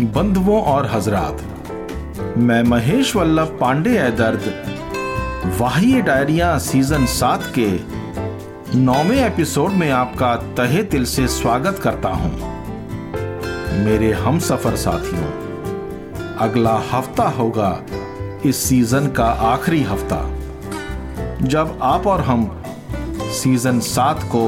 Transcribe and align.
बंधुओं 0.00 0.60
और 0.62 0.86
हजरात। 0.86 1.40
मैं 2.38 2.62
महेश 2.62 3.14
वल्लभ 3.16 3.56
पांडे 3.60 3.98
है 3.98 4.10
दर्द 4.16 4.42
वाही 5.60 6.00
डायरिया 6.00 6.58
सीज़न 6.58 7.06
सात 7.06 7.52
के 7.58 7.68
नौवे 8.78 9.24
एपिसोड 9.26 9.70
में 9.70 9.90
आपका 9.90 10.34
तहे 10.36 10.82
दिल 10.82 11.04
से 11.04 11.26
स्वागत 11.28 11.78
करता 11.78 12.08
हूँ। 12.08 12.30
मेरे 13.84 14.12
हम 14.12 14.38
सफ़र 14.38 14.76
साथियों, 14.76 15.30
अगला 16.38 16.74
हफ़्ता 16.92 17.28
होगा 17.28 17.80
इस 18.44 18.56
सीज़न 18.56 19.08
का 19.08 19.26
आखिरी 19.26 19.82
हफ़्ता। 19.82 20.20
जब 21.42 21.78
आप 21.82 22.06
और 22.06 22.20
हम 22.20 22.62
सीज़न 23.32 23.80
सात 23.80 24.22
को 24.34 24.44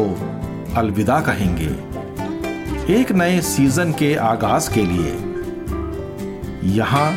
अलविदा 0.77 1.21
कहेंगे, 1.21 1.71
एक 2.95 3.13
नए 3.13 3.41
सीज़न 3.41 3.93
के 3.93 4.15
आगाज़ 4.15 4.71
के 4.75 4.85
लिए 4.85 5.30
यहाँ 6.65 7.11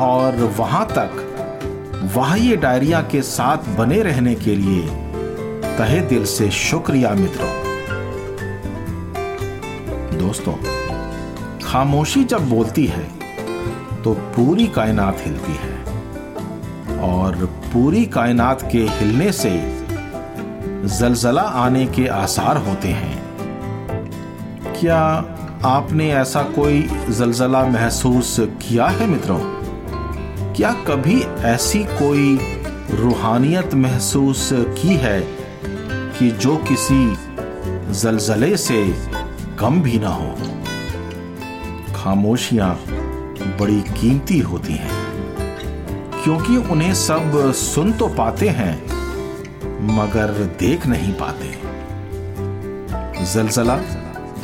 और 0.00 0.36
वहाँ 0.58 0.86
तक 0.90 1.26
वाह्य 2.16 2.56
डायरिया 2.56 3.00
के 3.02 3.22
साथ 3.22 3.68
बने 3.76 4.02
रहने 4.02 4.34
के 4.34 4.54
लिए 4.56 4.86
तहे 5.78 6.00
दिल 6.00 6.24
से 6.24 6.50
शुक्रिया 6.50 7.10
मित्रों। 7.10 7.50
दोस्तों, 10.18 10.54
खामोशी 11.64 12.24
जब 12.24 12.48
बोलती 12.50 12.86
है 12.86 13.04
तो 14.02 14.14
पूरी 14.36 14.66
कायनात 14.66 15.16
हिलती 15.20 15.52
है 15.52 15.78
और 17.02 17.44
पूरी 17.72 18.04
कायनात 18.06 18.62
के 18.72 18.86
हिलने 18.90 19.30
से 19.32 19.50
जलजला 20.98 21.42
आने 21.42 21.86
के 21.86 22.06
आसार 22.06 22.56
होते 22.56 22.88
हैं। 22.88 23.18
क्या 24.80 25.02
आपने 25.64 26.08
ऐसा 26.12 26.42
कोई 26.42 26.82
जलजला 27.08 27.62
महसूस 27.64 28.36
किया 28.40 28.86
है 28.86 29.06
मित्रों? 29.06 29.38
क्या 30.54 30.70
कभी 30.88 31.20
ऐसी 31.44 31.78
कोई 31.84 32.38
रूहानियत 32.90 33.74
महसूस 33.74 34.48
की 34.52 34.94
है 34.96 35.20
कि 36.18 36.30
जो 36.30 36.56
किसी 36.68 37.16
जलजले 37.92 38.56
से 38.56 38.82
कम 39.60 39.80
भी 39.82 39.98
ना 39.98 40.08
हो? 40.08 40.34
खामोशियाँ 41.94 42.74
बड़ी 43.60 43.80
कीमती 43.92 44.38
होती 44.40 44.72
हैं, 44.72 44.90
क्योंकि 46.24 46.56
उन्हें 46.56 46.94
सब 46.94 47.52
सुन 47.54 47.92
तो 47.92 48.08
पाते 48.08 48.48
हैं, 48.48 48.74
मगर 49.96 50.32
देख 50.60 50.86
नहीं 50.86 51.12
पाते। 51.12 51.56
जलजला 53.24 53.76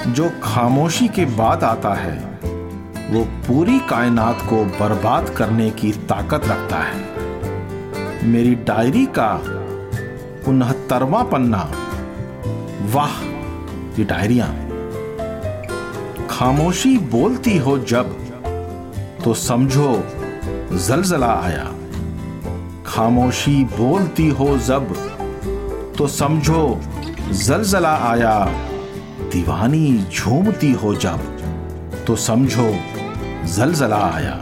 जो 0.07 0.33
खामोशी 0.43 1.09
के 1.09 1.25
बाद 1.25 1.65
आता 1.65 1.95
है, 1.95 2.19
वो 3.11 3.25
पूरी 3.25 3.79
कायनात 3.79 4.39
को 4.51 4.65
बर्बाद 4.65 5.29
करने 5.29 5.71
की 5.71 5.93
ताकत 5.93 6.41
रखता 6.45 6.77
है। 6.77 6.97
मेरी 8.27 8.55
डायरी 8.55 9.07
का 9.07 9.33
उनहत्तरवा 10.51 11.23
पन्ना। 11.23 11.71
वाह, 12.93 13.25
ये 13.99 14.05
डायरिया। 14.05 14.47
खामोशी 16.31 16.99
बोलती 16.99 17.59
हो 17.59 17.79
जब 17.79 18.17
तो 19.25 19.35
समझो, 19.35 20.05
जलजला 20.73 21.35
आया। 21.35 21.73
खामोशी 22.87 23.65
बोलती 23.65 24.29
हो 24.29 24.59
जब 24.59 24.95
तो 25.99 26.07
समझो, 26.07 26.81
जलजला 27.31 27.97
आया। 27.97 28.67
दीवानी 29.33 30.07
झूमती 30.13 30.73
हो 30.73 30.95
जब 30.95 31.21
तो 32.07 32.17
समझो 32.17 32.69
जलजला 33.55 33.97
आया। 33.97 34.35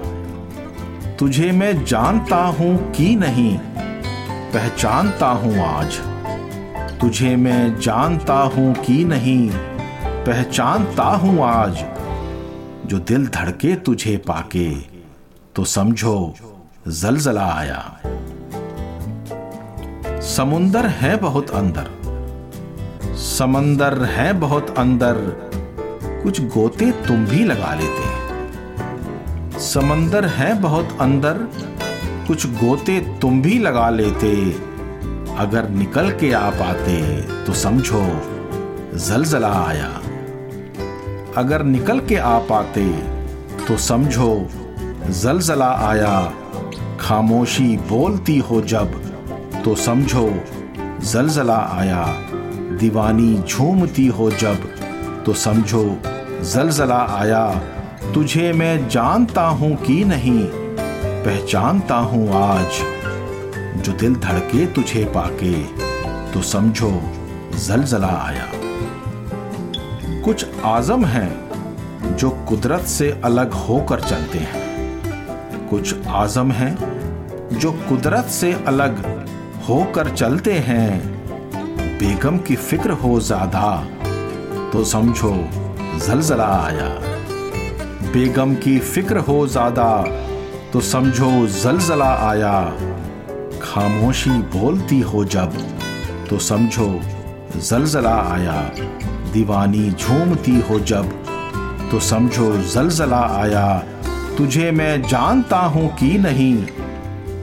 तुझे 1.18 1.50
मैं 1.52 1.84
जानता 1.84 2.36
हूँ 2.36 2.76
कि 2.92 3.14
नहीं, 3.16 3.56
पहचानता 4.52 5.26
हूँ 5.26 5.54
आज। 5.58 5.98
तुझे 7.00 7.34
मैं 7.36 7.80
जानता 7.80 8.34
हूँ 8.34 8.74
कि 8.74 9.04
नहीं, 9.04 9.50
पहचानता 10.26 11.04
हूँ 11.04 11.38
आज। 11.44 11.84
जो 12.86 12.98
दिल 12.98 13.26
धड़के 13.26 13.74
तुझे 13.76 14.16
पाके 14.16 14.70
तो 15.54 15.64
समझो 15.64 16.34
जलजला 16.88 17.46
आया। 17.52 17.82
समुंदर 20.20 20.86
है 20.86 21.16
बहुत 21.16 21.50
अंदर 21.50 21.90
समंदर 23.14 24.02
है 24.04 24.32
बहुत 24.32 24.74
अंदर, 24.78 25.16
कुछ 26.22 26.40
गोते 26.44 26.90
तुम 26.90 27.24
भी 27.26 27.44
लगा 27.44 27.74
लेते। 27.74 29.60
समंदर 29.60 30.24
है 30.26 30.52
बहुत 30.60 30.96
अंदर, 31.00 31.38
कुछ 32.28 32.46
गोते 32.46 32.98
तुम 33.20 33.42
भी 33.42 33.58
लगा 33.58 33.88
लेते। 33.90 34.34
अगर 35.38 35.68
निकल 35.68 36.10
के 36.10 36.32
आ 36.32 36.50
पाते 36.50 37.20
तो 37.46 37.52
समझो, 37.52 38.02
जलजला 38.94 39.52
आया। 39.64 39.90
अगर 41.36 41.62
निकल 41.62 42.00
के 42.00 42.16
आ 42.16 42.38
पाते 42.38 42.86
तो 43.68 43.76
समझो, 43.76 44.48
जलजला 45.08 45.70
आया। 45.88 46.32
खामोशी 47.00 47.76
बोलती 47.76 48.38
हो 48.38 48.60
जब 48.60 49.00
तो 49.64 49.74
समझो, 49.74 50.30
जलजला 51.12 51.58
आया। 51.72 52.04
दीवानी 52.84 53.34
झूमती 53.48 54.06
हो 54.06 54.30
जब 54.30 54.64
तो 55.26 55.32
समझो 55.32 55.84
जलजला 56.44 56.98
आया, 57.10 57.44
तुझे 58.14 58.52
मैं 58.52 58.88
जानता 58.88 59.42
हूँ 59.42 59.74
कि 59.76 60.04
नहीं, 60.04 60.44
पहचानता 61.24 61.94
हूँ 61.94 62.28
आज, 62.32 62.80
जो 63.82 63.92
दिल 63.92 64.14
धड़के 64.16 64.66
तुझे 64.66 65.04
पाके 65.04 65.52
तो 66.32 66.42
समझो 66.42 66.90
जलजला 67.58 68.12
आया। 68.18 68.50
कुछ 70.24 70.46
आज़म 70.64 71.04
हैं, 71.04 72.16
जो 72.16 72.30
कुदरत 72.48 72.84
से 72.88 73.10
अलग 73.24 73.52
होकर 73.62 74.00
चलते 74.00 74.38
हैं। 74.38 75.68
कुछ 75.70 76.06
आज़म 76.06 76.52
हैं, 76.52 76.76
जो 77.52 77.72
कुदरत 77.88 78.26
से 78.32 78.52
अलग 78.66 79.04
होकर 79.68 80.14
चलते 80.14 80.52
हैं 80.52 81.13
बेगम 81.98 82.38
की 82.38 82.54
फ़िक्र 82.56 82.90
हो 82.90 83.18
ज़्यादा 83.20 83.66
तो 84.72 84.82
समझो, 84.84 85.32
जलजला 86.06 86.44
आया। 86.44 86.88
बेगम 88.12 88.54
की 88.54 88.78
फ़िक्र 88.78 89.18
हो 89.18 89.46
ज़्यादा 89.46 89.86
तो 90.72 90.80
समझो, 90.80 91.30
जलजला 91.46 92.10
आया। 92.30 92.54
खामोशी 93.62 94.30
बोलती 94.30 95.00
हो 95.00 95.24
जब 95.24 95.56
तो 96.30 96.38
समझो, 96.38 96.88
जलजला 97.58 98.16
आया। 98.32 98.60
दीवानी 99.32 99.90
झूमती 99.90 100.60
हो 100.60 100.80
जब 100.80 101.12
तो 101.90 102.00
समझो, 102.00 102.52
जलजला 102.74 103.24
आया। 103.38 103.66
तुझे 104.38 104.70
मैं 104.70 105.02
जानता 105.02 105.58
हूँ 105.58 105.88
कि 105.96 106.16
नहीं, 106.18 106.56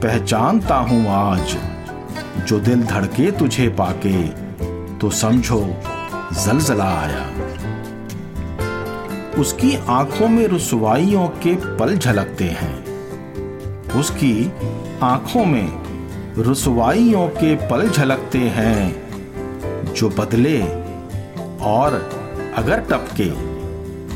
पहचानता 0.02 0.76
हूँ 0.76 1.06
आज। 1.08 1.56
जो 2.48 2.58
दिल 2.60 2.82
धड़के 2.82 3.30
तुझे 3.30 3.68
पाके 3.80 4.22
तो 4.98 5.10
समझो 5.10 5.60
जलजला 6.34 6.88
आया। 7.00 7.24
उसकी 9.40 9.76
आँखों 9.90 10.28
में 10.28 10.46
रसवाइयों 10.48 11.26
के 11.42 11.54
पल 11.78 11.96
झलकते 11.96 12.44
हैं। 12.44 12.74
उसकी 13.90 14.52
आँखों 15.02 15.44
में 15.44 15.68
रसवाइयों 16.38 17.28
के 17.28 17.54
पल 17.68 17.88
झलकते 17.88 18.38
हैं, 18.38 19.94
जो 19.94 20.08
बदले 20.08 20.60
और 21.66 21.94
अगर 22.56 22.80
टपके 22.90 23.30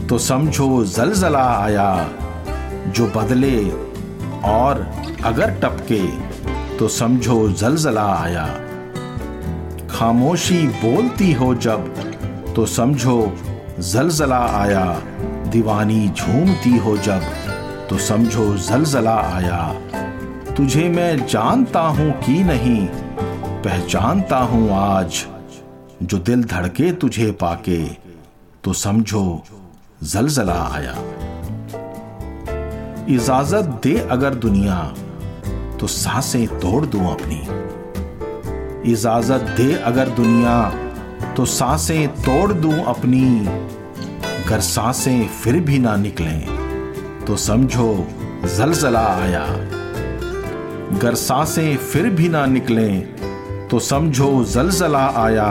तो 0.07 0.19
समझो 0.19 0.85
जलजला 0.85 1.45
आया। 1.57 1.89
जो 2.89 3.07
बदले 3.07 3.71
और 4.45 4.87
अगर 5.25 5.51
टपके 5.63 6.03
तो 6.79 6.89
समझो 6.89 7.49
जलजला 7.49 8.05
आया। 8.15 8.45
खामोशी 9.91 10.67
बोलती 10.69 11.33
हो 11.33 11.55
जब 11.55 11.87
तो 12.57 12.67
समझो 12.67 13.37
जलजला 13.81 14.41
आया। 14.57 14.85
दीवानी 15.51 16.09
झूमती 16.09 16.77
हो 16.77 16.97
जब 16.97 17.23
तो 17.91 17.99
समझो 17.99 18.57
जलजला 18.57 19.15
आया। 19.15 19.61
तुझे 20.57 20.89
मैं 20.89 21.27
जानता 21.27 21.81
हूँ 21.81 22.11
कि 22.21 22.43
नहीं, 22.45 22.87
पहचानता 23.63 24.39
हूँ 24.39 24.69
आज। 24.73 25.25
जो 26.03 26.19
दिल 26.19 26.45
धड़के 26.45 26.93
तुझे 26.93 27.31
पाके 27.33 27.85
तो 28.65 28.73
समझो 28.73 29.43
जलजला 30.03 30.61
आया। 30.73 30.95
इजाज़त 33.09 33.81
दे 33.83 33.99
अगर 34.11 34.35
दुनिया 34.35 34.79
तो 35.81 35.87
साँसें 35.87 36.47
तोड़ 36.49 36.85
दूँ 36.87 37.11
अपनी। 37.13 37.41
इजाज़त 38.93 39.41
दे 39.57 39.73
अगर 39.75 40.09
दुनिया 40.09 40.59
तो 41.37 41.45
साँसें 41.45 42.09
तोड़ 42.09 42.53
दूँ 42.53 42.85
अपनी। 42.85 43.47
अगर 44.37 44.61
साँसें 44.61 45.27
फिर 45.43 45.61
भी 45.61 45.79
ना 45.79 45.97
निकलें 45.97 47.25
तो 47.27 47.37
समझो 47.37 48.07
जलजला 48.57 49.07
आया। 49.07 49.43
अगर 50.97 51.15
साँसें 51.15 51.77
फिर 51.77 52.11
भी 52.11 52.29
ना 52.29 52.47
निकलें 52.47 53.69
तो 53.69 53.79
समझो 53.79 54.45
जलजला 54.45 55.07
आया। 55.17 55.49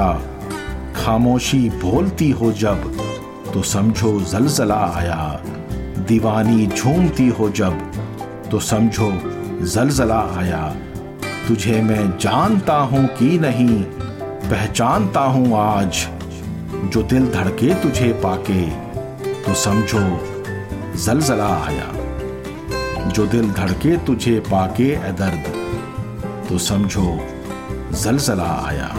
खामोशी 0.95 1.69
बोलती 1.69 2.29
हो 2.31 2.51
जब 2.51 2.91
तो 3.53 3.61
समझो 3.63 4.19
जलजला 4.21 4.79
आया। 4.95 5.41
दीवानी 6.07 6.67
झूमती 6.67 7.27
हो 7.29 7.49
जब 7.49 7.79
तो 8.51 8.59
समझो 8.59 9.11
जलजला 9.65 10.19
आया। 10.37 10.61
तुझे 11.47 11.81
मैं 11.81 12.17
जानता 12.17 12.73
हूँ 12.73 13.05
कि 13.07 13.37
नहीं, 13.39 13.83
पहचानता 14.49 15.19
हूँ 15.19 15.57
आज। 15.57 16.07
जो 16.93 17.01
दिल 17.03 17.25
धड़के 17.31 17.73
तुझे 17.73 18.11
पाके 18.23 18.61
तो 19.43 19.53
समझो, 19.53 19.99
जलजला 20.95 21.47
आया। 21.65 21.91
जो 23.07 23.25
दिल 23.27 23.51
धड़के 23.51 23.97
तुझे 23.97 24.39
पाके 24.39 24.83
ए 24.83 25.11
दर्द 25.11 25.51
तो 26.49 26.57
समझो, 26.57 27.19
जलजला 27.93 28.51
आया। 28.67 28.89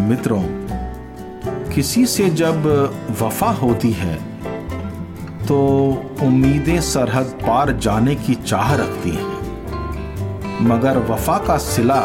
मित्रों, 0.00 0.42
किसी 1.74 2.06
से 2.06 2.28
जब 2.30 2.66
वफा 3.22 3.50
होती 3.52 3.92
है 3.92 4.27
तो 5.48 5.58
उम्मीदें 6.22 6.80
सरहद 6.80 7.26
पार 7.42 7.72
जाने 7.72 8.14
की 8.14 8.34
चाह 8.34 8.74
रखती 8.74 9.10
हैं। 9.10 10.66
मगर 10.66 10.98
वफा 10.98 11.38
का 11.38 11.56
सिला 11.58 12.00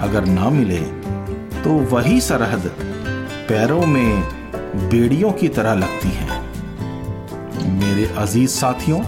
अगर 0.00 0.24
ना 0.24 0.50
मिले 0.50 0.80
तो 1.62 1.70
वही 1.94 2.20
सरहद 2.20 2.66
पैरों 3.48 3.86
में 3.86 4.20
बेड़ियों 4.90 5.32
की 5.32 5.48
तरह 5.48 5.74
लगती 5.74 6.08
है। 6.08 6.42
मेरे 7.70 8.06
अज़ीज़ 8.18 8.50
साथियों, 8.50 9.00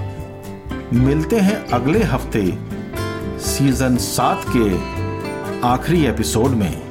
मिलते 0.94 1.40
हैं 1.40 1.56
अगले 1.70 2.02
हफ़्ते 2.04 2.58
सीज़न 3.46 3.96
सात 3.96 4.44
के 4.56 4.68
आखिरी 5.68 6.04
एपिसोड 6.06 6.50
में। 6.50 6.85